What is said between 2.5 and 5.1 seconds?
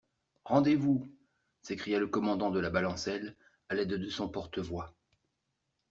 la balancelle, à l'aide de son porte-voix.